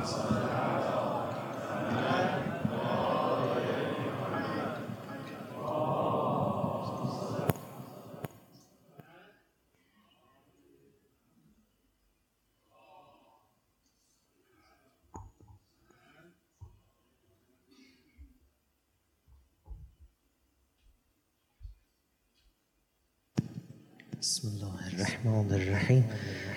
Messiah. 0.00 0.49
بسم 24.20 24.48
الله 24.48 24.94
الرحمن 24.94 25.52
الرحیم 25.52 26.04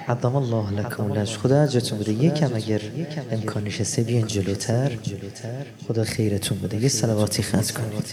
عظم 0.07 0.35
الله 0.35 0.71
لکم 0.71 1.13
لش 1.13 1.37
خدا 1.37 1.63
اجرتون 1.63 1.99
بده 1.99 2.11
یکم 2.11 2.55
اگر 2.55 2.81
امکانش 3.31 3.81
سه 3.81 4.03
بیان 4.03 4.27
جلوتر 4.27 4.91
خدا 5.87 6.03
خیرتون 6.03 6.57
بده 6.59 6.77
یه 6.77 6.89
سلواتی 6.89 7.43
خط 7.43 7.71
کنید 7.71 8.05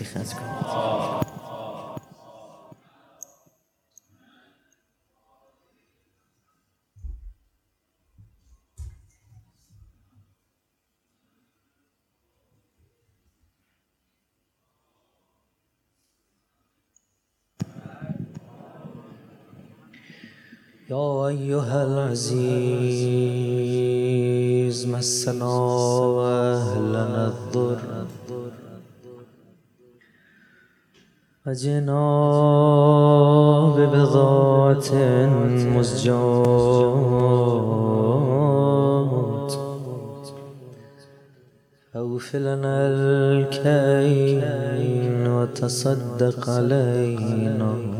يا 20.90 21.26
أيها 21.26 21.84
العزيز 21.84 22.50
مسنا 24.86 25.54
وأهلنا 26.16 27.26
الضر. 27.26 27.78
وجنا 31.46 32.04
ببضاعة 33.76 34.90
مزجات 35.76 36.10
أوف 41.96 42.36
لنا 42.36 42.76
الكين 43.32 44.42
وتصدق 45.26 46.50
علينا. 46.50 47.99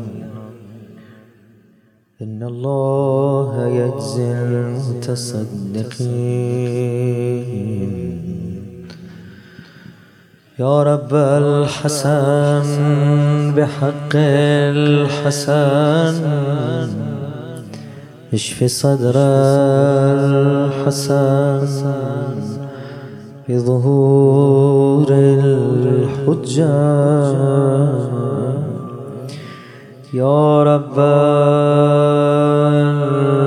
إن 2.21 2.43
الله 2.43 3.67
يجزي 3.67 4.31
المتصدقين. 4.31 5.41
يا 10.59 10.83
رب 10.83 11.13
الحسن 11.13 12.67
بحق 13.57 14.13
الحسن. 14.77 16.15
اشف 18.33 18.63
صدر 18.63 19.13
الحسن 20.85 21.67
بظهور 23.49 25.07
الحجة. 25.11 26.71
يا 30.13 30.63
رب 30.63 30.99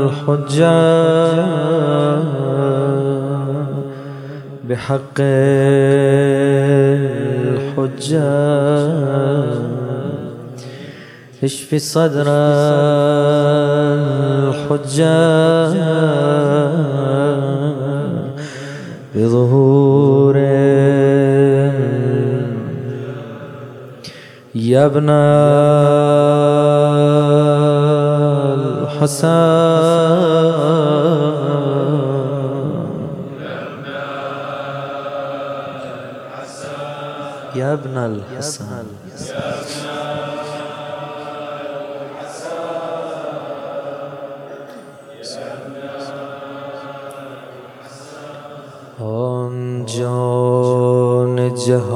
الحجة 0.05 1.45
بحق 4.65 5.21
الحجة. 7.55 8.25
اشف 11.45 11.75
صدر 11.75 12.27
الحجة 14.49 15.15
بظهور 19.15 20.24
يا 24.55 24.87
ابن 24.87 25.11
الحسن. 28.95 29.29
يا 37.57 37.73
ابن 37.73 37.99
الحسن. 37.99 38.87
جان 49.87 51.55
جهان 51.55 51.94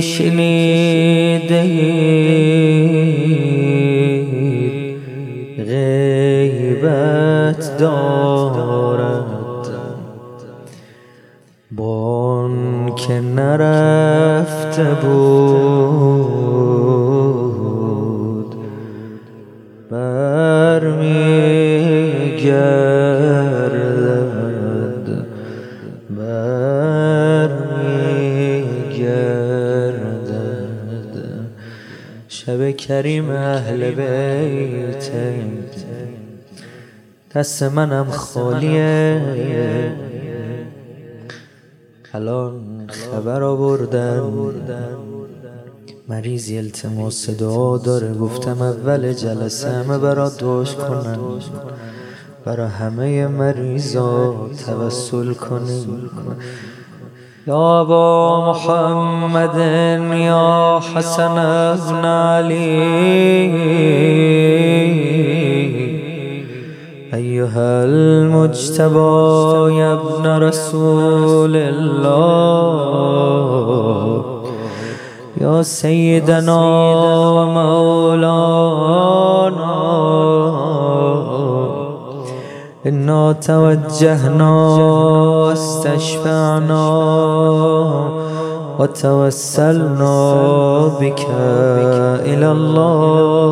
شنیده 0.00 1.62
غیبت 6.78 7.76
دارد. 7.78 9.24
بان 11.70 12.94
که 12.94 13.20
نرفته 13.20 14.84
بود. 15.02 16.27
کریم 32.88 33.30
اهل 33.30 33.90
بیت. 33.90 35.10
دست 37.34 37.62
منم 37.62 38.10
خالیه. 38.10 39.22
الان 42.14 42.86
خبر 42.88 43.42
آوردن 43.42 44.22
مریضی 46.08 46.58
التماس 46.58 47.30
دعا 47.30 47.78
داره. 47.78 48.14
گفتم 48.14 48.62
اول 48.62 49.12
جلسه 49.12 49.68
همه 49.68 49.98
برا 49.98 50.28
دوش 50.28 50.74
کنن 50.74 51.18
برا 52.44 52.68
همه 52.68 53.26
مریضا 53.26 54.50
توسل 54.66 55.34
کنیم. 55.34 56.10
یا 57.48 57.84
با 57.84 58.40
محمد 58.50 59.58
یا 60.12 60.80
حسن 60.94 61.38
ابن 61.38 62.04
علی. 62.04 62.82
أيها 67.14 67.84
المجتبى 67.84 69.74
يا 69.78 69.92
ابن 69.92 70.26
رسول 70.46 71.56
الله. 71.56 72.88
يا 75.40 75.62
سيدنا 75.62 76.60
ومولانا 77.30 78.78
إنا 82.86 83.32
توجهنا 83.32 84.50
واستشفعنا 85.46 86.88
وتوسلنا 88.78 90.16
بك 91.00 91.26
إلى 92.24 92.52
الله. 92.52 93.48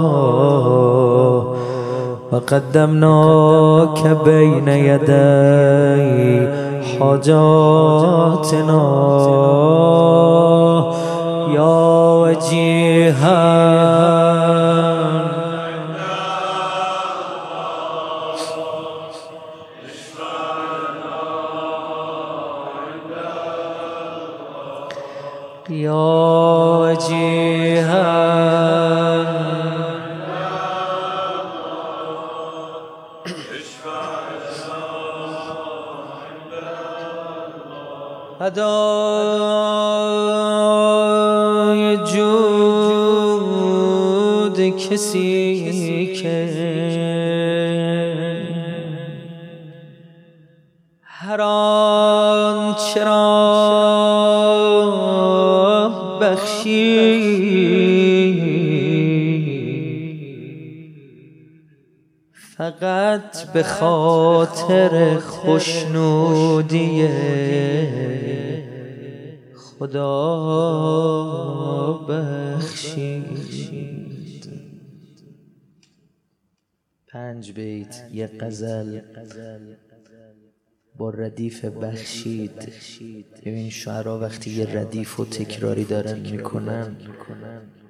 وقدمناك 2.32 4.00
بين 4.24 4.68
يدي 4.68 6.48
حاجاتنا. 7.00 8.82
يا 11.54 11.76
وجيها 12.22 13.42
يا 25.70 25.92
وجيها 26.78 28.06
هدای 40.86 41.96
جود 41.96 43.38
کسی 44.90 45.35
به 63.56 63.62
خاطر 63.62 65.18
خوشنودی 65.18 67.08
خدا 69.54 69.96
بخشید. 72.08 73.26
پنج 77.08 77.52
بیت 77.52 78.02
یه 78.12 78.26
غزل. 78.40 79.00
با 80.96 81.10
ردیف 81.10 81.64
بخشید. 81.64 82.72
ببین 83.46 83.70
شعرها 83.70 84.18
وقتی 84.18 84.50
یه 84.50 84.76
ردیف 84.78 85.20
و 85.20 85.24
تکراری 85.24 85.84
دارن 85.84 86.18
می‌کنن 86.18 86.96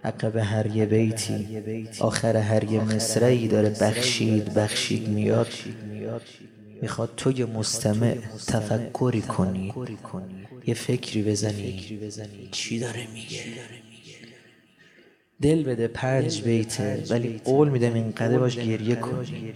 عقب 0.05 0.37
هر 0.37 0.77
یه 0.77 0.87
بیتی. 0.87 1.63
آخر 2.01 2.37
هر 2.37 2.65
یه 2.65 2.85
مصرعی 2.85 3.49
داره 3.49 3.69
بخشید 3.81 4.55
بخشید 4.55 5.09
میاد. 5.09 5.49
می‌خواد 6.83 7.11
تو 7.17 7.31
یه 7.31 7.47
مستمع 7.47 8.15
تفکری 8.47 9.21
کنی. 9.21 9.75
یه 10.67 10.75
فکری 10.75 11.23
بزنی. 11.23 11.99
چی 12.51 12.79
داره 12.79 13.07
میگه؟ 13.15 13.43
دل 15.43 15.63
بده 15.63 15.89
پنج 15.89 16.43
بیته 16.43 17.05
ولی 17.11 17.41
قول 17.45 17.69
میدم 17.69 17.95
اینقدر 17.95 18.39
باش 18.39 18.57
گریه 18.57 18.95
کنی. 18.97 19.53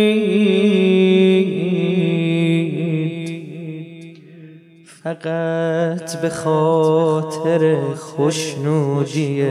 فقط 5.03 6.21
به 6.23 6.31
خاطر 6.31 7.95
خوشنودی 7.95 9.47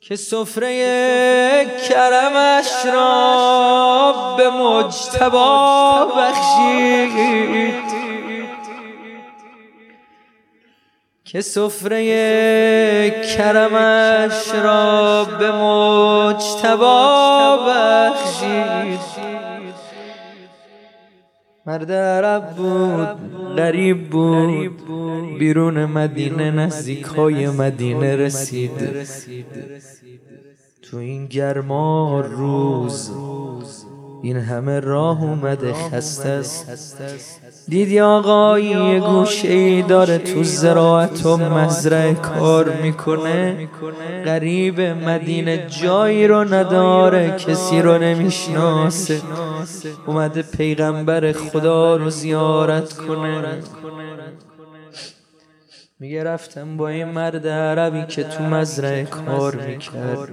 که 0.00 0.16
سفره 0.16 1.66
کرمش 1.88 2.86
را 2.94 4.14
به 4.36 4.50
مجتبا 4.50 6.04
بخشید. 6.16 7.86
که 11.24 11.40
سفره 11.40 13.10
کرمش 13.36 14.48
را 14.54 15.24
به 15.24 15.52
مجتبا 15.52 17.56
بخشید. 17.56 19.00
مرد 21.66 21.92
عرب 21.92 22.56
بود 22.56 23.56
غریب 23.56 24.08
بود. 24.08 25.38
بیرون 25.38 25.84
مدینه 25.84 26.50
نزدیک 26.50 27.04
های 27.04 27.50
مدینه 27.50 28.16
رسید. 28.16 28.72
تو 30.82 30.96
این 30.96 31.26
گرما 31.26 32.20
روز 32.20 33.10
این 34.26 34.36
همه 34.36 34.80
راه 34.80 35.22
اومده 35.22 35.72
خسته 35.72 36.28
است. 36.28 37.00
دیدی 37.68 38.00
آقایی 38.00 38.66
یه 38.66 39.00
گوشه 39.00 39.48
ای 39.48 39.82
داره 39.82 40.18
تو 40.18 40.44
زراعت 40.44 41.26
و 41.26 41.36
مزرعه 41.36 42.14
کار 42.14 42.72
می‌کنه. 42.82 43.68
غریب 44.24 44.80
مدینه 44.80 45.66
جایی 45.82 46.26
رو 46.26 46.54
نداره 46.54 47.30
کسی 47.30 47.82
رو 47.82 47.98
نمی‌شناسه. 47.98 49.20
اومده 50.06 50.42
پیغمبر 50.42 51.32
خدا 51.32 51.96
رو 51.96 52.10
زیارت 52.10 52.92
کنه. 52.92 53.42
میگه 56.00 56.24
رفتم 56.24 56.76
با 56.76 56.88
این 56.88 57.04
مرد 57.04 57.46
عربی 57.46 58.06
که 58.06 58.24
تو 58.24 58.42
مزرعه 58.44 59.04
کار 59.04 59.56
می‌کرد. 59.56 60.28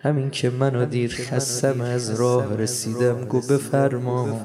همین 0.00 0.30
که 0.30 0.50
منو 0.50 0.84
دید 0.84 1.12
خستم 1.12 1.80
از 1.80 2.20
راه 2.20 2.56
رسیدم 2.56 3.24
گو 3.24 3.40
بفرما 3.40 4.40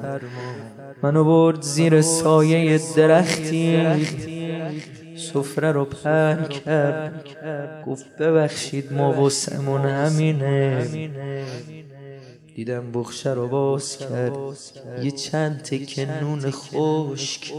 منو 1.03 1.23
برد 1.23 1.61
زیر 1.61 2.01
سایه 2.01 2.81
درختی. 2.95 4.05
سفره 5.15 5.71
رو 5.71 5.85
پر 5.85 6.43
کرد. 6.43 7.25
گفت 7.85 8.17
ببخشید 8.17 8.93
ما 8.93 9.23
وسمون 9.23 9.81
همینه. 9.81 10.87
دیدم 12.55 12.91
بخشه 12.91 13.33
رو 13.33 13.47
باز 13.47 13.97
کرد. 13.97 14.33
یه 15.03 15.11
چند 15.11 15.61
تکه 15.61 16.05
نون 16.21 16.51
خشک. 16.51 17.53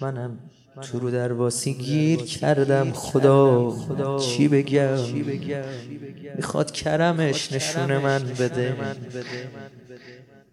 منم 0.00 0.38
تو 0.82 0.98
رو 0.98 1.10
در 1.10 1.32
واسی 1.32 1.74
گیر 1.74 2.18
کردم 2.18 2.92
خدا. 2.92 4.18
چی 4.18 4.48
بگم؟ 4.48 4.96
می‌خواد 6.36 6.70
کرمش 6.70 7.52
نشون 7.52 7.98
من 7.98 8.22
بده. 8.40 8.74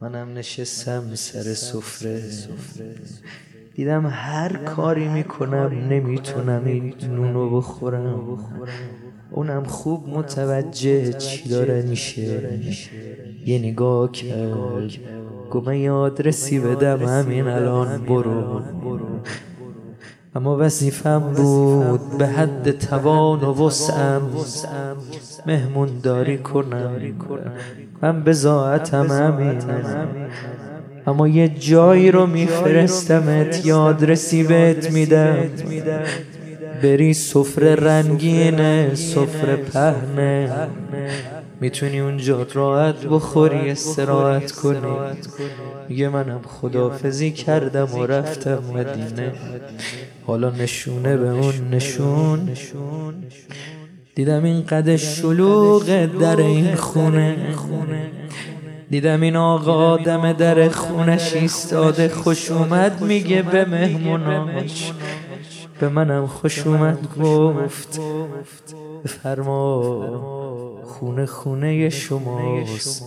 منم 0.01 0.33
نشستم 0.33 1.15
سر 1.15 1.53
سفره. 1.53 2.23
دیدم 3.75 4.07
هر 4.07 4.57
کاری 4.57 5.07
می‌کنم 5.07 5.87
نمی‌تونم 5.89 6.65
این 6.65 6.93
نونو 7.09 7.57
بخورم. 7.57 8.39
اونم 9.31 9.63
خوب 9.63 10.09
متوجه 10.09 11.13
چی 11.13 11.49
داره 11.49 11.81
میشه. 11.81 12.49
یه 13.45 13.59
نگاه 13.59 14.11
کرد. 14.11 14.91
گمه 15.51 15.79
یاد 15.79 16.27
رسی 16.27 16.59
بدم 16.59 17.05
همین 17.05 17.47
الان 17.47 18.05
برو. 18.05 18.61
اما 20.35 20.57
وظیفم 20.59 21.19
بود 21.19 22.17
به 22.17 22.27
حد 22.27 22.71
توان 22.71 23.39
و 23.39 23.65
وسعم. 23.65 24.21
مهمون 25.45 25.89
داری 26.03 26.37
کنم. 26.37 26.91
من 28.01 28.23
بزاعتم 28.23 29.07
همینه 29.11 30.07
اما 31.07 31.27
یه 31.27 31.49
جایی 31.49 32.11
رو 32.11 32.27
میفرستمت 32.27 33.65
یاد 33.65 34.05
رسیبت 34.05 34.91
میدم. 34.91 35.35
بری 36.83 37.13
سفره 37.13 37.75
رنگینه 37.75 38.95
سفره 38.95 39.55
پهنه. 39.55 40.49
می‌تونی 41.63 41.99
اونجا 41.99 42.47
راحت 42.53 43.05
بخوری 43.05 43.69
استراحت 43.69 44.51
کنی. 44.51 44.95
میگه 45.89 46.09
منم 46.09 46.41
خدافزی 46.47 47.31
کردم 47.31 47.99
و 47.99 48.05
رفتم 48.05 48.63
مدینه. 48.73 49.31
حالا 50.27 50.49
نشونه 50.49 51.17
به 51.17 51.29
اون 51.29 51.53
نشون. 51.71 52.49
دیدم 54.15 54.43
این 54.43 54.65
قد 54.65 54.95
شلوغ 54.95 56.05
در 56.05 56.37
این 56.37 56.75
خونه. 56.75 57.37
دیدم 58.89 59.21
این 59.21 59.35
آقا 59.35 59.97
دم 59.97 60.33
در 60.33 60.69
خونش 60.69 61.33
ایستاده 61.33 62.09
خوش 62.09 62.51
اومد 62.51 63.01
میگه 63.01 63.41
به 63.41 63.65
مهموناش 63.65 64.91
به 65.79 65.89
منم 65.89 66.27
خوش 66.27 66.67
اومد 66.67 67.07
گفت. 67.19 67.99
فرما. 69.05 70.83
خونه 70.83 71.25
خونه 71.25 71.89
شماست 71.89 73.05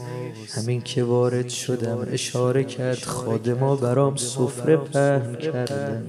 همین 0.56 0.82
که 0.82 1.04
وارد 1.04 1.48
شدم 1.48 1.98
اشاره 2.12 2.64
کرد 2.64 3.02
خادما 3.04 3.76
برام 3.76 4.16
سفره 4.16 4.76
پهن 4.76 5.34
کردن. 5.34 6.02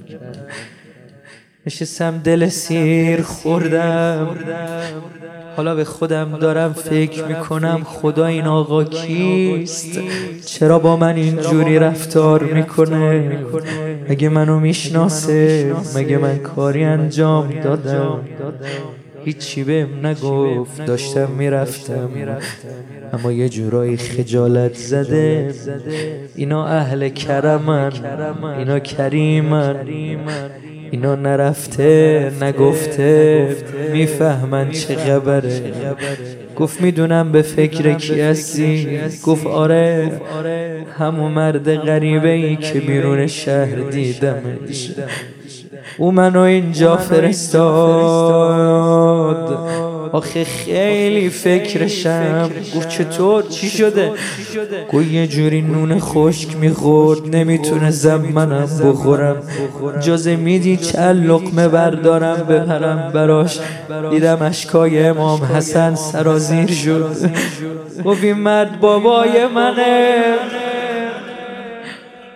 نشستم 1.66 2.20
دل 2.24 2.48
سیر 2.48 3.22
خوردم. 3.22 4.36
حالا 5.56 5.74
به 5.74 5.84
خودم 5.84 6.38
دارم 6.38 6.72
فکر 6.72 7.24
می‌کنم 7.24 7.82
خدا 7.84 8.26
این 8.26 8.44
آقا 8.44 8.84
کیست؟ 8.84 9.98
چرا 10.46 10.78
با 10.78 10.96
من 10.96 11.16
اینجوری 11.16 11.78
رفتار 11.78 12.42
می‌کنه؟ 12.42 13.38
مگه 14.08 14.28
منو 14.28 14.60
می‌شناسه؟ 14.60 15.74
مگه 15.96 16.18
من 16.18 16.38
کاری 16.38 16.84
انجام 16.84 17.50
دادم؟ 17.50 18.20
هیچی 19.28 19.64
بهم 19.64 20.06
نگفت. 20.06 20.84
داشتم 20.86 21.30
می‌رفتم. 21.30 22.10
اما 23.12 23.32
یه 23.32 23.48
جورایی 23.48 23.96
خجالت 23.96 24.74
زده. 24.74 25.54
اینا 26.36 26.66
اهل 26.66 27.08
کرمن. 27.08 27.92
اینا 28.58 28.78
کریمن. 28.78 29.76
اینا 30.90 31.14
نرفته 31.14 32.32
نگفته. 32.42 33.56
می‌فهمن 33.92 34.70
چه 34.70 34.96
خبره. 34.96 35.60
گفت 36.56 36.80
می‌دونم 36.82 37.32
به 37.32 37.42
فکر 37.42 37.94
کی 37.94 38.20
هستی. 38.20 38.98
گفت 39.24 39.46
آره. 39.46 40.10
همون 40.98 41.32
مرد 41.32 41.74
غریبه 41.74 42.30
ای 42.30 42.56
که 42.56 42.80
بیرون 42.80 43.26
شهر 43.26 43.76
دیدمش. 43.90 44.90
او 45.98 46.12
منو 46.12 46.40
اینجا 46.40 46.96
فرستاد. 46.96 48.38
آخه 50.12 50.44
خیلی 50.44 51.30
فکرشم. 51.30 52.50
گفت 52.76 52.88
چطور؟ 52.88 53.42
چی 53.42 53.68
شده؟ 53.68 54.12
گو 54.90 55.02
یه 55.02 55.26
جوری 55.26 55.62
نون 55.62 55.98
خشک 55.98 56.56
می‌خورد. 56.56 57.36
نمی‌تونه 57.36 57.92
منم 58.16 58.68
بخورم. 58.84 59.36
جازه 60.00 60.36
میدی 60.36 60.76
چند 60.76 61.26
لقمه 61.26 61.68
بردارم؟ 61.68 62.36
بپرم 62.36 63.10
براش. 63.14 63.58
دیدم 64.10 64.38
اشکای 64.42 65.06
امام 65.06 65.42
حسن 65.42 65.94
سرازیر 65.94 66.70
شد. 66.70 67.16
گفت 68.04 68.24
این 68.24 68.38
مرد 68.38 68.80
بابای 68.80 69.46
منه. 69.54 70.34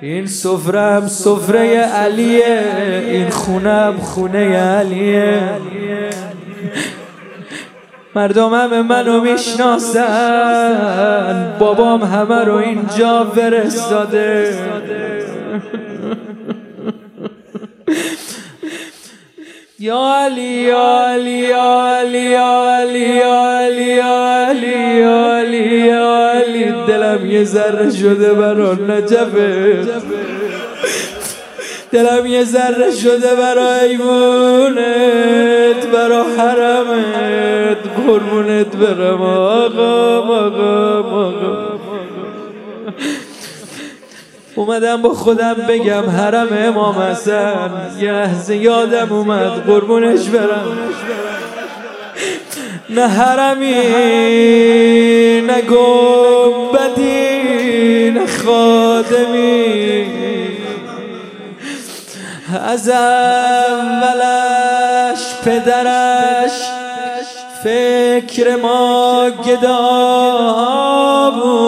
این 0.03 0.27
سفرم 0.27 1.07
سفره 1.07 1.77
علیه 1.79 2.65
این 3.07 3.31
خونم 3.31 3.99
خونه 4.01 4.57
علیه. 4.57 5.41
مردم 8.15 8.55
همه 8.55 8.83
منو 8.83 9.21
می‌شناسن 9.21 10.07
بابام 11.59 12.03
همه 12.03 12.45
رو 12.45 12.55
اینجا 12.55 13.33
فرستاده. 13.35 14.59
یا 19.79 20.15
علی 20.25 20.43
یا 20.43 21.07
علی 21.09 21.39
یا 21.39 21.99
علی 22.01 22.99
یا 22.99 23.51
علی 23.51 23.99
علی. 23.99 24.32
ذره 27.45 27.91
شده 27.91 28.35
برا 28.35 28.73
نجفه. 28.73 29.79
دلم 31.93 32.27
یه 32.27 32.45
ذره 32.45 32.91
شده 33.03 33.35
برا 33.35 33.75
ایمونت 33.75 35.87
برا 35.93 36.25
حرمت. 36.39 37.77
قربونت 38.07 38.77
برم 38.77 39.23
آقا 39.23 40.19
آقا 40.19 40.99
آقا. 40.99 41.33
اومدم 44.55 45.03
با 45.03 45.09
خودم 45.09 45.57
بگم 45.69 46.11
حرم 46.11 46.49
امام 46.51 46.99
حسن. 46.99 47.71
یه 48.01 48.13
لحظه 48.13 48.57
یادم 48.57 49.13
اومد 49.13 49.67
قربونش 49.67 50.29
برم. 50.29 50.79
نه 52.91 53.09
حرمی 53.09 53.75
نه 55.41 55.61
گمبدی 55.61 56.92
از 62.73 62.89
اولش 62.89 64.33
پدرش 65.45 66.53
فکر 67.65 68.57
ما 68.57 69.31
گدا 69.47 69.81
بود. 71.31 71.63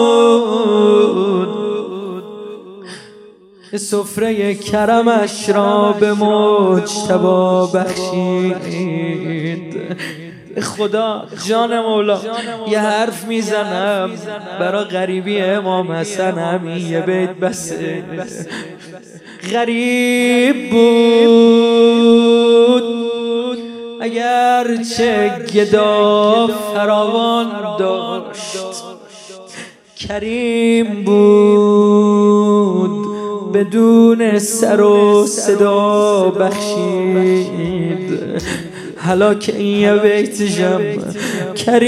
سفره 3.77 4.55
کرمش 4.55 5.49
را 5.49 5.91
به 5.99 6.13
مجتبا 6.13 7.65
بخشید. 7.65 8.95
خدا 10.61 11.23
جان 11.47 11.79
مولا 11.79 12.19
یه 12.67 12.79
حرف 12.79 13.27
می‌زنم 13.27 14.11
برا 14.59 14.83
غریبی 14.83 15.41
امام 15.41 15.91
حسن 15.91 16.37
همین 16.37 16.87
یه 16.87 17.01
بیت 17.01 17.29
بسه. 17.29 18.03
غریب 19.53 20.69
بود 20.69 22.83
اگر 24.01 24.67
چه 24.97 25.31
گدا 25.53 26.47
فراوان 26.47 27.47
داشت. 27.79 28.57
کریم 29.97 31.03
بود 31.03 33.05
بدون 33.53 34.39
سر 34.39 34.81
و 34.81 35.25
صدا 35.27 36.29
بخشید. 36.29 38.19
حالا 39.07 39.33
که 39.33 39.55
این 39.55 39.79
یه 39.79 39.93
بیتشم 39.93 40.81
کریم 41.55 41.85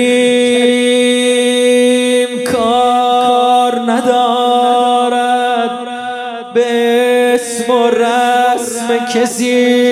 کار 2.53 3.75
ندارد 3.91 5.69
به 6.53 6.65
اسم 7.33 7.73
و 7.73 7.89
رسم 7.89 9.05
کسی. 9.13 9.87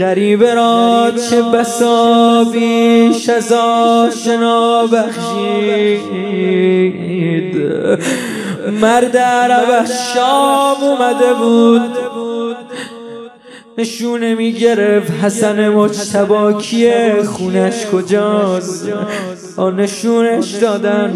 غریب 0.00 0.44
را 0.44 1.12
چه 1.30 1.42
بسا 1.42 2.44
بیش 2.52 3.28
از 3.28 3.52
آشنا 3.52 4.86
بخشید. 4.86 6.10
مرد 8.80 9.16
عرب 9.16 9.86
شام 10.14 10.82
اومده 10.82 11.34
بود. 11.34 12.09
نشونه 13.78 14.34
می‌گرفت. 14.34 15.10
حسن 15.24 15.68
مجتبا 15.68 16.52
کیه؟ 16.52 17.22
خونش 17.22 17.86
کجاست؟ 17.86 18.88
آن 19.56 19.80
نشونش 19.80 20.50
دادن. 20.50 21.14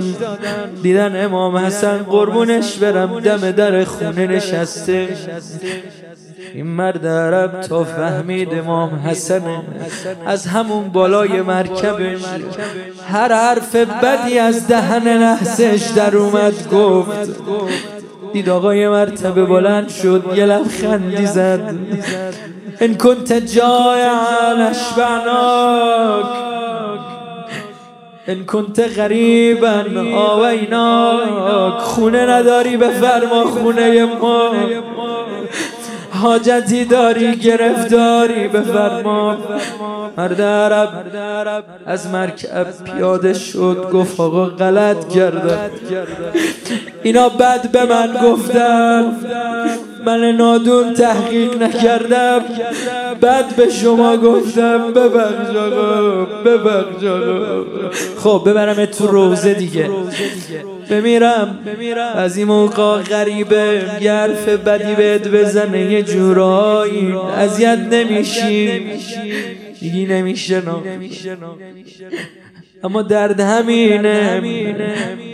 دیدن 0.82 1.24
امام 1.24 1.56
حسن 1.56 1.98
قربونش 1.98 2.76
برم. 2.76 3.20
دم 3.20 3.50
در 3.50 3.84
خونه 3.84 4.26
نشسته. 4.26 5.08
این 6.54 6.66
مرد 6.66 7.06
عرب 7.06 7.60
تا 7.60 7.84
فهمید 7.84 8.54
امام 8.54 8.94
حسن. 9.06 9.42
از 10.26 10.46
همون 10.46 10.88
بالای 10.88 11.42
مرکبش 11.42 12.20
هر 13.08 13.32
حرف 13.32 13.76
بدی 13.76 14.38
از 14.38 14.68
دهن 14.68 15.08
نحسش 15.08 15.82
در 15.96 16.16
اومد 16.16 16.68
گفت. 16.72 17.30
دید 18.34 18.48
آقای 18.48 18.88
مرتبه 18.88 19.44
بلند 19.44 19.88
شد 19.88 20.24
یه 20.36 20.46
لبخندی 20.46 21.26
زد. 21.26 21.74
ان 22.80 22.94
کنت 22.94 23.32
جایعا 23.32 24.68
اشبعناک 24.70 26.26
ان 28.26 28.44
کنت 28.44 28.98
غریبا 28.98 29.84
آویناک 30.14 31.78
خونه 31.78 32.26
نداری 32.26 32.76
به 32.76 32.88
فرما 32.88 33.44
خونه 33.44 34.04
ما. 34.04 34.50
حاجتی 36.24 36.84
داری 36.84 37.36
گرفتاری 37.36 38.48
بفرما. 38.48 39.38
مرد 40.16 40.40
عرب 40.40 41.64
از 41.86 42.06
مرکب 42.06 42.66
پیاده 42.84 43.34
شد 43.34 43.90
گفت 43.92 44.20
آقا 44.20 44.44
غلط 44.46 45.08
کردم 45.08 45.70
اینا 47.02 47.28
بد 47.28 47.70
به 47.72 47.84
من 47.84 48.08
گفتن. 48.24 49.12
من 50.06 50.36
نادون 50.36 50.94
تحقیق 50.94 51.62
نکردم. 51.62 52.44
بد 53.22 53.56
به 53.56 53.70
شما 53.70 54.16
گفتم 54.16 54.92
ببخش 54.92 55.56
آقا 55.56 56.24
ببخش 56.24 57.04
آقا. 57.04 57.64
خب 58.16 58.50
ببرم 58.50 58.84
تو 58.84 59.06
روزه 59.06 59.54
دیگه. 59.54 59.90
بمیرم. 60.90 61.58
از 62.14 62.36
این 62.36 62.46
موقع 62.46 63.02
غریبه 63.02 63.82
گرف 64.00 64.48
بدی 64.48 64.94
بهت 64.94 65.28
بزنه 65.28 65.92
یه 65.92 66.02
جورایی. 66.02 67.14
اذیت 67.36 67.78
نمیشی. 67.90 68.80
دیگی 69.80 70.06
نمیشه 70.06 70.62
اما 72.84 73.02
درد 73.02 73.40
همینه. 73.40 74.42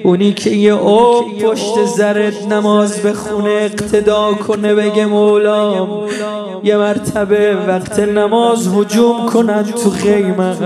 اونی 0.04 0.32
که 0.32 0.50
یه 0.50 0.72
او 0.72 1.22
پشت 1.38 1.84
زرد 1.96 2.52
نماز 2.52 3.02
بخونه 3.02 3.50
اقتدا 3.50 4.32
کنه 4.32 4.74
بگه 4.74 5.06
مولام 5.06 6.08
یه 6.64 6.76
مرتبه 6.76 7.56
وقت 7.66 7.98
نماز 7.98 8.68
حجوم 8.74 9.26
کنن 9.26 9.62
تو 9.62 9.90
خیمه 9.90 10.56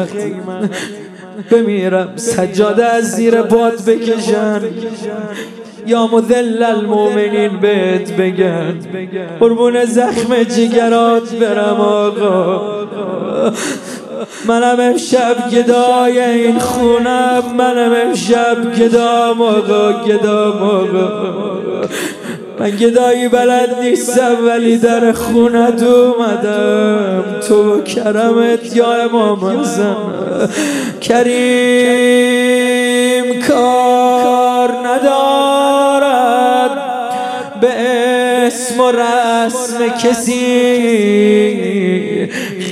بمیرم 1.51 2.13
سجاده 2.17 2.85
از 2.85 3.11
زیر 3.11 3.43
باد 3.43 3.85
بکشن. 3.85 4.61
یا 5.87 6.07
مذل 6.07 6.63
المؤمنین 6.63 7.61
بهت 7.61 8.13
بگن. 8.13 8.75
قربون 9.41 9.85
زخم 9.85 10.43
جگرات 10.43 11.35
برم 11.35 11.81
آقا. 11.81 12.61
منم 14.47 14.81
امشب 14.81 15.51
گدای 15.51 16.21
این 16.21 16.59
خونم 16.59 17.43
منم 17.59 17.93
امشب 18.07 18.75
گدام 18.79 19.43
آقا 19.43 20.05
گدام 20.05 20.63
آقا 20.63 21.55
من 22.59 22.71
گدایی 22.71 23.29
بلد 23.29 23.81
نیستم 23.81 24.37
ولی 24.47 24.79
در 24.79 25.13
خونت 25.13 25.83
اومدم. 25.83 27.25
تو 27.49 27.83
کرمت 27.83 28.77
یا 28.77 28.93
امام 28.93 29.45
حسن 29.45 29.97
کریم 31.01 31.35
کار 33.49 34.71
ندارد 34.87 36.71
به 37.61 37.69
اسم 38.47 38.81
و 38.81 38.93
رسم 38.93 39.89
کسی. 40.03 41.45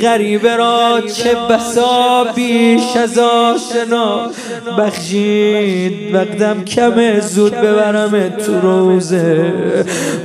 غریبه 0.03 0.57
را 0.57 1.01
چه 1.01 1.35
بسا 1.35 2.25
بیش 2.35 2.97
از 2.97 3.19
آشنا؟ 3.19 4.31
بخشید 4.79 6.15
وقتم 6.15 6.65
کم 6.65 7.21
زود 7.21 7.55
ببرم 7.55 8.29
تو 8.29 8.61
روزه. 8.61 9.53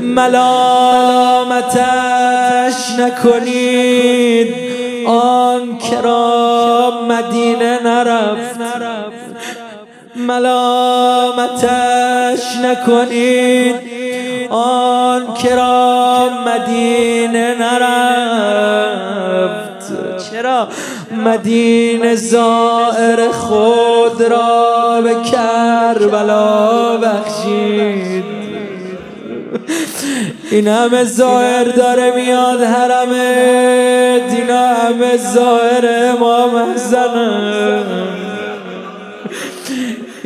ملامتش 0.02 1.62
نکنید. 3.00 4.56
آن 5.08 5.78
کرا 5.78 6.92
مدینه 7.10 7.80
نرفت. 7.84 8.60
ملامتش 10.16 11.48
نکنید. 12.64 13.76
آن 14.50 15.34
کرا 15.34 16.30
مدینه 16.48 17.56
نرفت. 17.60 17.97
چرا 20.48 20.68
مدینه 21.26 22.16
زائر 22.16 23.32
خود 23.32 24.24
را 24.24 25.02
به 25.04 25.16
کربلا 25.32 26.98
بخشید. 26.98 28.24
این 30.52 30.68
همه 30.68 31.04
زائر 31.04 31.64
داره 31.64 32.12
میاد 32.16 32.62
حرم 32.62 33.14
دینا 34.30 34.68
همه 34.68 35.18
زائر 35.18 36.12
امام 36.12 36.74
حسنه 36.74 38.27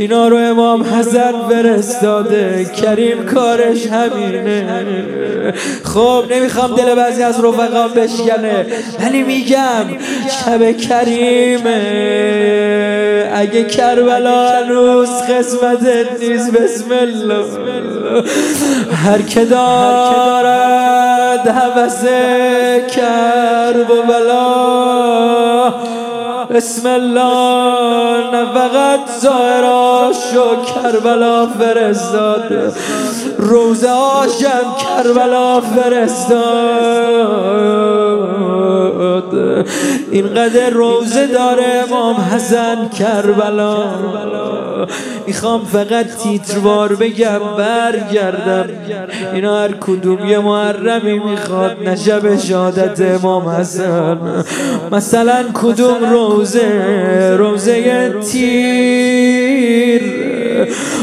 اینا 0.01 0.27
رو 0.27 0.37
امام 0.37 0.83
حسن 0.83 1.33
فرستاده. 1.49 2.65
کریم 2.65 3.25
کارش 3.25 3.87
همینه. 3.87 5.53
خب 5.83 6.23
نمی‌خوام 6.31 6.75
دل 6.75 6.95
بعضی 6.95 7.23
از 7.23 7.39
رفقام 7.39 7.91
بشکنه 7.95 8.65
ولی 8.99 9.23
میگم 9.23 9.85
شب 10.29 10.71
کریمه. 10.71 11.81
اگه 13.33 13.63
کربلا 13.63 14.49
هنوز 14.49 15.09
قسمت 15.09 15.87
نیست 16.19 16.51
بسم 16.51 16.91
الله. 16.91 17.45
هر 19.05 19.21
که 19.21 19.45
دارد 19.45 21.47
حوث 21.47 22.05
کرب 22.95 23.91
و 23.91 24.01
بلا 24.07 25.90
بسم 26.51 26.87
الله 26.87 28.31
نه 28.31 28.45
فقط 28.53 28.99
شو 30.11 30.55
کربلا 30.73 31.47
فرستاد 31.47 32.73
روزه 33.37 33.89
هاشم 33.89 34.75
کربلا 34.81 35.61
فرستاد 35.61 37.11
اینقدر 40.11 40.69
روزه 40.69 41.27
داره 41.27 41.63
امام 41.87 42.15
حسن 42.15 42.89
کربلا. 42.99 43.83
می‌خوام 45.27 45.65
فقط 45.65 46.05
تیتروار 46.23 46.95
بگم 46.95 47.39
برگردم. 47.57 48.69
اینا 49.33 49.63
هر 49.63 49.71
کدوم 49.71 50.25
یه 50.25 50.39
محرمی 50.39 51.19
می‌خواد 51.19 51.77
نشب 51.85 52.37
شهادت 52.37 53.01
امام 53.01 53.49
حسن. 53.49 54.17
مثلا 54.91 55.45
کدوم 55.53 56.09
روزه؟ 56.11 57.35
روزه 57.37 58.13
تیر. 58.31 60.01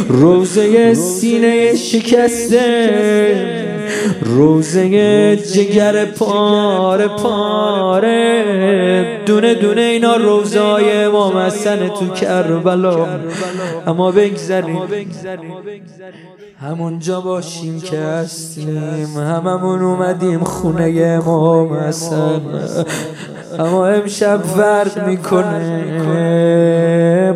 روزه 0.09 0.95
سینه 0.95 1.77
شکسته. 1.77 3.68
روزه 4.23 5.37
جگر 5.37 6.05
پاره 6.05 7.09
پاره. 7.09 8.45
دونه 9.27 9.55
دونه 9.55 9.81
اینا 9.81 10.17
روزای 10.17 11.05
امام 11.05 11.37
حسن 11.37 11.89
تو 11.89 12.09
کربلا. 12.09 13.07
اما 13.87 14.11
بگذاریم 14.13 14.79
همونجا 16.61 17.21
باشیم 17.21 17.81
که 17.81 17.99
هستیم. 17.99 19.17
هممون 19.17 19.83
اومدیم 19.83 20.45
خونه 20.45 21.21
امام 21.25 21.75
حسن 21.75 22.41
اما 23.59 23.87
امشب 23.87 24.43
فرق 24.43 25.09
می‌کنه. 25.09 25.83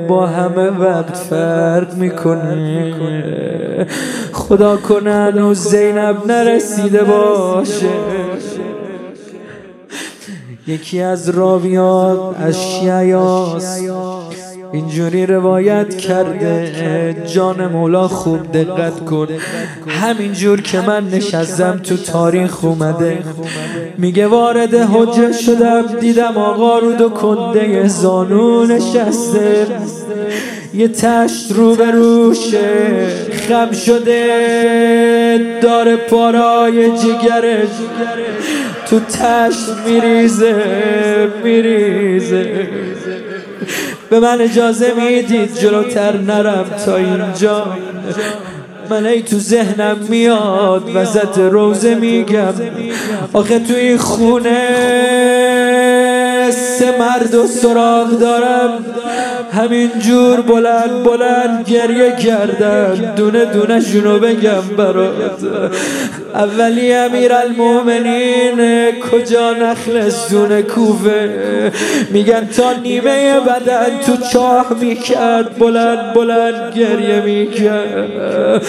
با 0.09 0.27
همه 0.27 0.71
وقت 0.71 1.17
فرق 1.17 1.95
می‌کنه. 1.95 3.87
خدا 4.53 4.77
کنه 4.77 5.15
هنوز 5.15 5.59
زینب 5.59 6.27
نرسیده 6.27 7.05
باشه. 7.05 7.88
یکی 10.67 11.01
از 11.01 11.29
راویان 11.29 12.35
از 12.35 12.62
شیعیاست 12.62 13.83
اینجوری 14.73 15.27
روایت 15.27 15.97
کرده 15.97 17.17
جان 17.27 17.67
مولا 17.67 18.09
خوب 18.09 18.53
دقت 18.53 19.05
کن. 19.05 19.29
همینجور 19.89 20.61
که 20.61 20.81
من 20.81 21.09
نشستم 21.09 21.81
تو 21.85 21.97
تاریخ 21.97 22.65
اومده. 22.65 23.19
میگه 23.99 24.27
وارد 24.27 24.75
حجه 24.75 25.33
شدم 25.33 25.83
دیدم 26.01 26.37
آقا 26.37 26.79
رو 26.79 26.93
دو 26.93 27.09
کنده 27.09 27.89
زانو 27.89 28.67
نشسته. 28.67 29.67
یه 30.75 30.89
تشت 30.89 31.53
رو 31.53 31.75
به 31.75 31.91
روشه 31.91 33.07
خم 33.49 33.73
شده 33.73 34.29
داره 35.63 35.97
پارای 35.97 36.91
جگرش 36.91 37.69
تو 38.91 39.01
تشت 39.01 39.69
میریزه 39.87 40.55
میریزه. 41.45 42.69
به 44.12 44.20
من 44.20 44.40
اجازه 44.40 44.92
می‌دید 44.96 45.59
جلوتر 45.59 46.16
نرم 46.16 46.64
تا 46.87 46.96
اینجا. 46.96 47.66
من 48.90 49.07
ای 49.07 49.22
تو 49.22 49.38
ذهنم 49.38 49.96
میاد 50.09 50.90
وسط 50.94 51.38
روزه 51.38 51.94
میگم. 51.94 52.55
آخه 53.33 53.59
تو 53.59 53.75
این 53.75 53.98
خونه 53.98 54.68
سه 56.51 56.98
مرد 56.98 57.35
و 57.35 57.46
سراغ 57.46 58.11
دارم. 58.11 58.85
همینجور 59.53 60.41
بلند 60.41 61.03
بلند 61.05 61.69
گریه 61.69 62.17
کردن. 62.17 63.15
دونه 63.17 63.45
دونه 63.45 63.81
شونو 63.81 64.19
بگم 64.19 64.77
برات. 64.77 65.41
اولی 66.35 66.93
امیر 66.93 67.33
المومنین 67.33 68.61
کجا 69.01 69.53
نخل 69.53 70.11
دونه 70.31 70.62
کوفه؟ 70.62 71.73
میگن 72.11 72.49
تا 72.57 72.73
نیمه 72.73 73.41
بدن 73.41 73.99
تو 74.07 74.17
چاه 74.33 74.67
می‌کرد. 74.81 75.59
بلند 75.59 76.15
بلند 76.15 76.75
گریه 76.75 77.21
می‌کرد. 77.21 78.62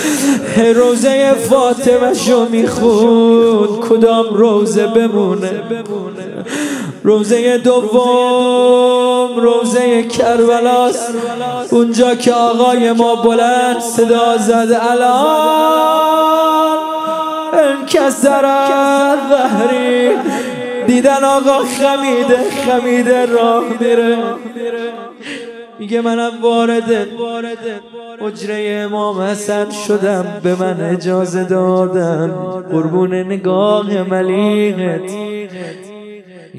روزه 0.75 1.33
فاطمه 1.33 2.13
شو 2.13 2.47
میخون 2.49 3.67
کدام 3.89 4.25
روزه 4.33 4.87
بمونه؟ 4.87 5.51
روزه 7.03 7.57
دوم 7.57 9.35
روزه 9.35 10.03
کربلاست 10.03 11.13
اونجا 11.71 12.15
که 12.15 12.33
آقای 12.33 12.91
ما 12.91 13.15
بلند 13.15 13.79
صدا 13.79 14.37
زد 14.37 14.81
الان 14.91 16.77
انکسر 17.53 18.45
ظهری 19.29 20.09
دیدن 20.87 21.23
آقا 21.23 21.59
خمیده 21.59 22.37
خمیده 22.65 23.25
راه 23.25 23.63
میره. 23.79 24.17
میگه 25.79 26.01
منم 26.01 26.31
وارد 26.41 27.09
اجره 28.21 28.83
امام 28.85 29.21
حسن 29.21 29.71
شدم 29.87 30.25
به 30.43 30.55
من 30.55 30.81
اجازه 30.81 31.43
دادن. 31.43 32.31
قربون 32.71 33.13
نگاه 33.13 34.03
ملیغت 34.03 35.11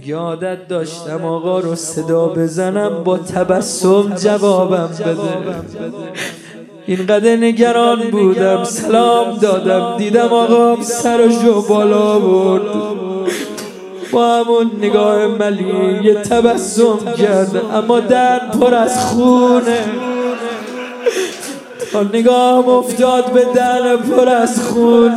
یادت 0.03 0.69
داشتم 0.69 1.25
آقا 1.25 1.61
رو 1.61 1.75
صدا 1.75 2.27
بزنم 2.27 3.05
با 3.05 3.19
تبسم 3.19 4.15
جوابم 4.15 4.91
بده. 5.01 5.19
اینقدر 6.87 7.37
نگران 7.37 8.11
بودم 8.11 8.65
سلام 8.65 9.37
دادم. 9.37 9.99
دیدم 9.99 10.29
آقام 10.33 10.83
سرشو 10.83 11.63
بالا 11.69 12.19
برد 12.19 12.63
با 14.13 14.27
همون 14.27 14.71
نگاه 14.79 15.27
ملی 15.27 16.01
یه 16.05 16.15
تبسم 16.15 16.99
کرد. 17.19 17.63
اما 17.75 18.01
در 18.01 18.39
پر 18.39 18.75
از 18.75 19.07
خونه 19.07 19.85
تا 21.93 22.03
نگاه 22.03 22.69
افتاد 22.69 23.33
به 23.33 23.45
در 23.55 23.97
پر 23.97 24.29
از 24.29 24.63
خون. 24.63 25.13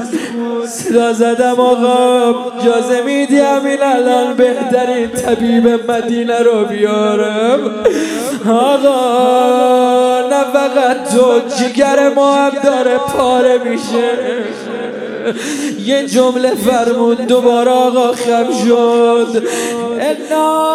صدا 0.67 1.13
زدم 1.13 1.60
آقا. 1.60 2.34
جازه 2.65 3.01
میدی 3.01 3.39
همین 3.39 3.84
الان 3.84 4.34
بهترین 4.34 5.10
طبیب 5.10 5.91
مدینه 5.91 6.39
رو 6.39 6.65
بیارم؟ 6.65 7.60
آقا 8.49 10.30
نه 10.30 10.43
فقط 10.53 11.15
تو 11.15 11.39
جگر 11.56 12.10
ما 12.10 12.36
هم 12.36 12.51
داره 12.63 12.97
پاره 12.97 13.58
میشه. 13.58 14.10
یه 15.86 16.08
جمله 16.08 16.56
فرمون 16.56 17.15
دوباره 17.15 17.71
آقا 17.71 18.12
خم 18.12 18.47
شد. 18.65 19.43
انا 19.99 20.67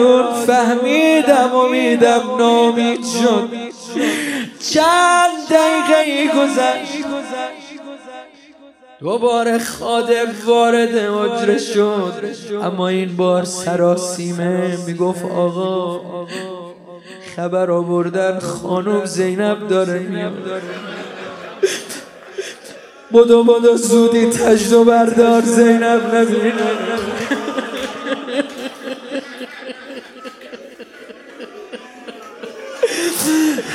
راجعون 0.00 0.46
فهمیدم 0.46 1.54
امیدم 1.54 2.22
نامید 2.38 3.00
شد. 3.04 3.48
چند 4.70 5.48
دقیقه 5.50 6.38
گذشت. 6.38 7.04
دوباره 9.00 9.58
خادم 9.58 10.26
وارد 10.46 10.96
اجره 10.96 11.58
شد. 11.58 12.12
اما 12.62 12.88
این 12.88 13.16
بار 13.16 13.44
سراسیمه 13.44 14.78
می‌گفت 14.86 15.24
آقا 15.24 16.00
خبر 17.36 17.70
آوردن 17.70 18.38
خانم 18.38 19.04
زینب 19.04 19.68
داره 19.68 19.98
میاد. 19.98 20.32
بدو 23.12 23.44
بدو 23.44 23.76
زودی 23.76 24.30
تجد 24.30 24.72
و 24.72 24.84
بردار 24.84 25.42
زینب 25.42 26.14
نبینه. 26.14 26.52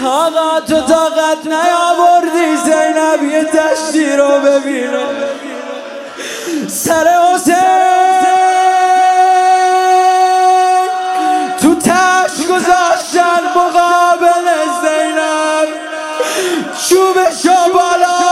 آقا 0.05 0.59
تو 0.59 0.81
طاقت 0.81 1.45
نیاوردی 1.45 2.57
زینب 2.65 3.23
یه 3.31 3.43
تشتی 3.43 4.15
رو 4.15 4.27
ببینه. 4.27 5.05
سر 6.67 7.07
حسین 7.33 7.55
تو 11.61 11.75
تش 11.75 12.45
گذاشتن 12.49 13.41
مقابل 13.55 14.47
زینب. 14.81 15.69
چوبشو 16.89 17.73
بالا 17.73 18.24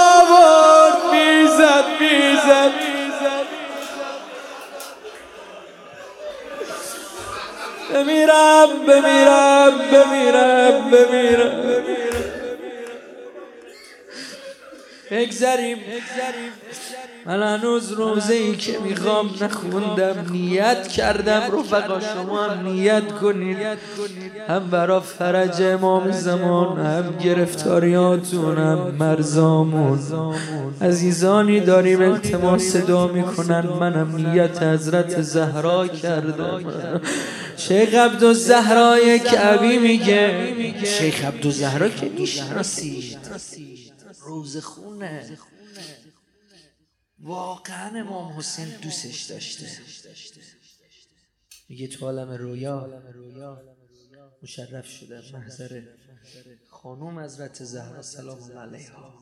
بمیرم 8.24 8.70
بمیرم 8.88 9.80
بمیرم 9.92 10.92
بمیرم. 10.92 11.84
بگذریم. 15.12 15.80
من 17.26 17.58
هنوز 17.58 17.92
روزه 17.92 18.34
ای 18.34 18.56
که 18.56 18.80
می‌خوام 18.80 19.30
نخوندم 19.42 20.32
نیت 20.32 20.88
کردم. 20.88 21.42
رفقا 21.60 22.00
شما 22.00 22.44
هم 22.44 22.68
نیت 22.68 23.12
کنید. 23.22 23.58
هم 24.48 24.70
برا 24.70 25.00
فرج 25.00 25.62
امام 25.62 26.12
زمان 26.12 26.86
هم 26.86 27.18
گرفتاریاتون 27.18 28.58
هم 28.58 28.78
مرزامون. 29.00 30.00
عزیزانی 30.82 31.60
داریم 31.60 32.02
التماس 32.02 32.62
صدا 32.62 33.08
می‌کنن. 33.08 33.68
منم 33.68 34.16
نیت 34.16 34.64
حضرت 34.64 35.22
زهرا 35.22 35.88
کردم. 35.88 37.02
شیخ 37.58 37.94
عبدالزهرای 37.94 39.20
کعبی 39.20 39.78
میگه. 39.78 40.54
شیخ 40.86 41.26
عبدالزهرا 41.26 41.90
که 41.90 42.12
می‌شناسید. 42.20 43.18
روز 44.26 44.58
خونه. 44.58 45.24
واقعا 47.24 48.00
امام 48.00 48.34
حسین 48.38 48.70
دوستش 48.82 49.24
داشته. 49.24 49.68
میگه 51.70 51.88
تو 51.88 52.06
عالم 52.06 52.32
رویا 52.32 53.04
مشرف 54.44 54.88
شده 54.88 55.22
محضر 55.34 55.82
خانوم 56.70 57.20
حضرت 57.20 57.64
زهرا 57.64 58.02
سلام 58.02 58.58
علیها. 58.58 59.14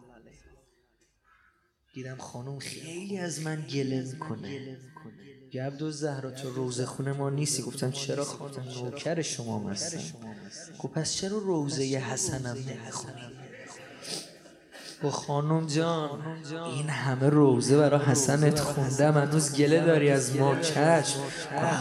دیدم 1.94 2.18
خانوم 2.18 2.60
خیلی 2.60 3.18
از 3.18 3.42
من 3.42 3.68
گله 3.68 4.02
می‌کنه. 4.02 4.78
یه 5.54 5.64
عبدو 5.64 5.92
زهرا 5.92 6.32
تو 6.32 6.50
روزه 6.50 6.86
خونه 6.86 7.14
ما 7.14 7.30
نیستی؟ 7.30 7.62
گفتم 7.62 7.92
چرا؟ 7.92 8.26
خانم 8.26 8.70
نوکر 8.70 9.22
شما 9.22 9.70
هستم. 9.70 10.18
گفت 10.80 10.94
پس 10.94 11.14
چرا 11.16 11.38
روزه 11.38 11.84
حسنم 11.84 12.58
نمی‌خونی؟ 12.58 13.41
و 15.04 15.10
خانم 15.10 15.66
جان 15.66 16.10
این 16.76 16.90
همه 16.90 17.30
روزه 17.30 17.78
برا 17.78 18.00
حسنت 18.00 18.60
خوندم. 18.60 19.22
هنوز 19.22 19.56
گله 19.56 19.86
داری 19.86 20.10
از 20.10 20.36
ما 20.36 20.56
چشم. 20.62 21.20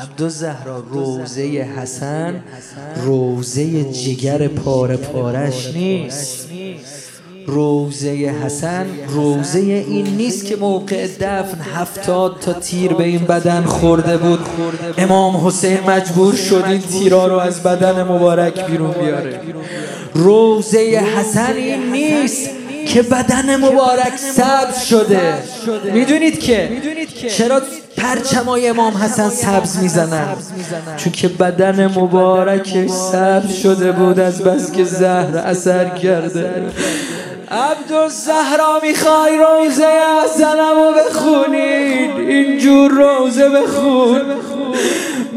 عبدو 0.03 0.29
زهرا 0.29 0.79
روزه 0.79 1.43
حسن 1.43 2.43
روزه 3.05 3.93
جگر 3.93 4.49
پاره 4.49 4.97
پارش 4.97 5.75
نیست. 5.75 6.49
روزه 7.47 8.09
حسن 8.45 8.87
روزه 9.09 9.59
این 9.59 10.07
نیست 10.07 10.45
که 10.45 10.57
موقع 10.57 11.07
دفن 11.21 11.61
هفتاد 11.75 12.39
تا 12.41 12.53
تیر 12.53 12.93
به 12.93 13.05
این 13.05 13.25
بدن 13.25 13.63
خورده 13.63 14.17
بود. 14.17 14.41
امام 14.99 15.47
حسین 15.47 15.81
مجبور 15.81 16.35
شد 16.35 16.65
این 16.67 16.81
تیرا 16.81 17.27
رو 17.27 17.37
از 17.37 17.63
بدن 17.63 18.03
مبارک 18.03 18.67
بیرون 18.67 18.91
بیاره. 18.91 19.41
روزه 20.15 20.79
حسن 21.17 21.53
این 21.57 21.93
نیست 21.93 22.60
که 22.93 23.03
بدن 23.03 23.57
مبارک 23.57 24.17
سبز 24.17 24.83
شده. 24.83 25.35
می‌دونید 25.93 26.41
که 26.41 26.69
چرا 27.39 27.63
پرچمای 27.97 28.69
امام 28.69 28.97
حسن 28.97 29.29
سبز 29.29 29.77
می‌زنن؟ 29.77 30.37
چون 30.97 31.13
که 31.13 31.29
بدن 31.29 31.87
مبارک 31.87 32.87
سبز 33.13 33.53
شده 33.53 33.93
بود 33.93 34.21
از 34.21 34.43
بس 34.43 34.73
که 34.73 34.85
زهر 34.85 35.37
اثر 35.37 35.89
کرده. 35.89 36.51
عبدالزهرا 37.51 38.81
می‌خوای 38.83 39.39
روزه 39.39 39.87
حسنمو 40.25 40.93
بخونید. 40.93 42.11
اینجور 42.19 42.91
روزه 42.91 43.49
بخون. 43.49 44.21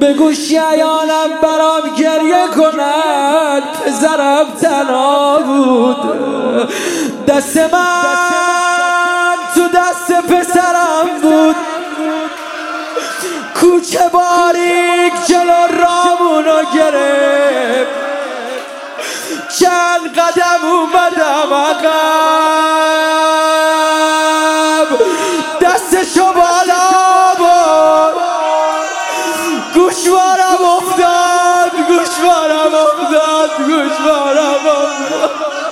بگو 0.02 0.34
شیانم 0.34 1.30
برام 1.44 1.96
گریه 2.00 2.48
کند. 2.56 3.64
پسرم 3.86 4.46
تنها 4.62 5.40
بود. 5.40 5.98
دست 7.28 7.58
من 7.58 9.38
تو 9.56 9.68
دست 9.68 10.12
پسرم 10.12 11.08
بود. 11.22 11.56
کوچه 13.56 14.10
باریک 14.10 15.14
جلو 15.28 15.68
رامونو 15.68 16.64
گرفت. 16.74 17.92
چند 19.60 20.20
قدم 20.20 20.62
اومدم 20.64 21.54
عقب. 21.54 21.94
دستشو 25.62 26.34
بالا 26.34 26.90
بود 27.38 28.16
گوشوارم 29.74 30.64
افتاد 30.78 31.72
گوشوارم 31.88 32.74
افتاد 32.74 33.52
گوشوارم 33.58 34.68
افتاد. 34.68 35.63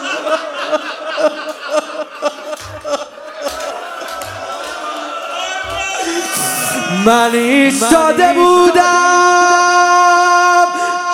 من 7.05 7.35
ایستاده 7.35 8.33
بودم. 8.33 8.81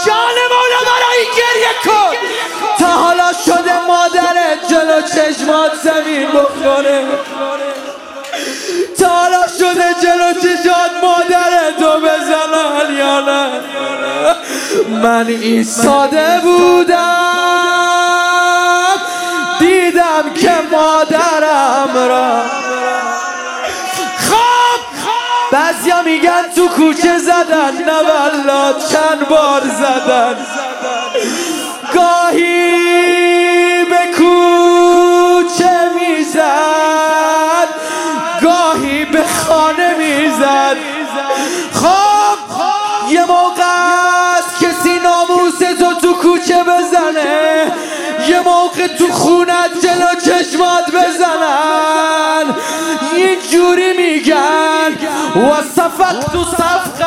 جان 0.05 0.37
مولا 0.51 0.81
برای 0.89 1.21
گریه 1.37 1.73
کن. 1.85 2.15
تا 2.79 2.87
حالا 2.87 3.33
شده 3.45 3.85
مادرت 3.87 4.67
جلو 4.69 5.01
چشمات 5.01 5.71
زمین 5.83 6.27
بخوره. 6.27 7.05
تا 8.99 9.07
حالا 9.07 9.47
شده 9.59 9.93
جلو 10.01 10.33
چشمات 10.33 10.91
مادرتو 11.03 11.99
بزنن 11.99 12.97
یا 12.97 13.19
نه 13.19 13.61
من 15.01 15.27
ایستاده 15.27 16.39
بودم. 16.43 16.97
دیدم 19.59 20.33
که 20.35 20.51
مادرم 20.71 21.93
را 22.09 22.41
میگن 26.07 26.43
تو 26.55 26.67
کوچه 26.67 27.17
زدن 27.17 27.73
نه 27.85 27.97
والا 28.09 28.73
چند 28.73 29.27
بار 29.29 29.61
زدن. 29.61 30.35
گاهی 31.93 33.85
به 33.85 34.01
کوچه 34.17 35.75
می‌زد 35.95 37.69
گاهی 38.41 39.05
به 39.05 39.23
خانه 39.23 39.95
می‌زد. 39.97 40.77
خب 41.73 42.37
یه 43.09 43.25
موقع 43.25 43.63
است 44.37 44.59
کسی 44.59 44.99
ناموس 44.99 45.59
تو 45.79 45.93
تو 45.93 46.13
کوچه 46.13 46.63
بزنه 46.63 47.71
یه 48.27 48.39
موقع 48.39 48.87
تو 48.87 49.07
خونت 49.11 49.71
جلو 49.83 50.15
چشمات 50.25 50.85
بزنن 50.91 51.86
و 55.37 55.61
صفق 55.75 56.31
تو 56.31 56.43
صفقه. 56.43 57.05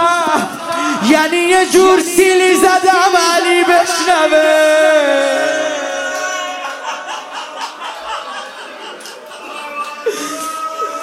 یعنی 1.08 1.36
یه 1.36 1.66
جور 1.72 2.00
سیلی 2.00 2.54
زدم 2.54 3.12
علی 3.34 3.64
بشنوه. 3.64 4.80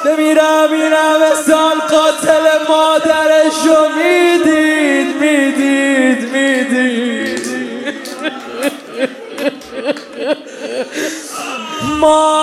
بمیرم 0.05 0.71
این 0.71 0.93
سال 1.47 1.79
قاتل 1.79 2.45
مادرشو 2.69 3.89
می‌دید 3.97 5.15
می‌دید 5.21 6.31
می‌دید. 6.31 7.47
مادر 11.99 12.36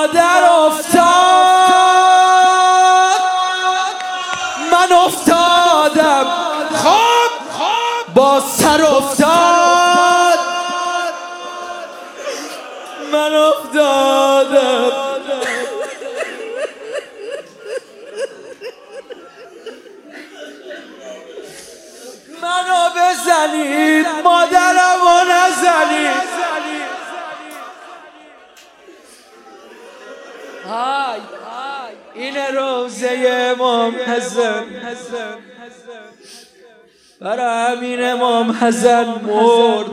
حسن 38.64 39.05
مرد. 39.05 39.90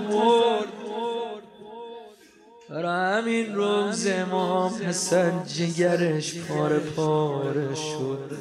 برای 2.69 3.21
همین 3.21 3.55
روز 3.55 4.07
امام 4.07 4.73
حسن 4.73 5.43
جگرش 5.43 6.39
پاره 6.39 6.79
پاره 6.79 7.75
شد. 7.75 8.31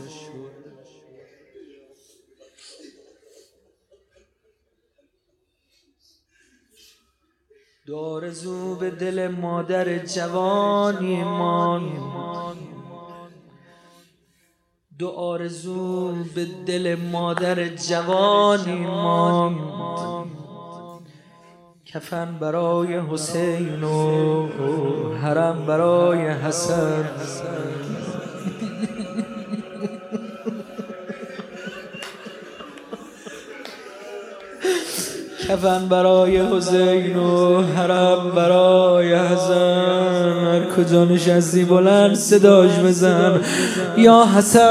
دارزو 7.86 8.74
به 8.74 8.90
دل 8.90 9.28
مادر 9.28 9.98
جوانی 9.98 11.24
مان 11.24 11.82
دو 15.00 15.08
آرزو 15.08 16.12
به 16.34 16.46
دل 16.66 16.96
مادر 17.12 17.68
جوانی 17.68 18.86
مان 18.86 19.56
کفن 21.86 22.38
برای 22.40 23.00
حسین 23.00 23.84
و 23.84 24.48
حرم 25.22 25.66
برای 25.66 26.28
حسن. 26.28 27.04
کفن 35.50 35.88
برای 35.88 36.36
حسین 36.36 37.16
و 37.16 37.62
حرم 37.62 38.30
برای 38.36 39.14
حسن. 39.14 40.32
هر 40.46 40.64
کجا 40.76 41.04
نشستی 41.04 41.64
بلند 41.64 42.14
صداش 42.14 42.70
بزن. 42.78 43.40
یا 43.96 44.26
حسن. 44.36 44.70